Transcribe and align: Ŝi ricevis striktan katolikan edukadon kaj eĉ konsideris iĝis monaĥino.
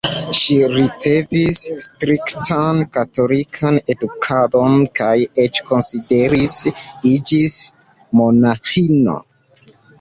Ŝi 0.37 0.55
ricevis 0.75 1.59
striktan 1.87 2.79
katolikan 2.97 3.79
edukadon 3.95 4.79
kaj 5.01 5.13
eĉ 5.45 5.63
konsideris 5.69 6.59
iĝis 7.13 7.63
monaĥino. 8.23 9.23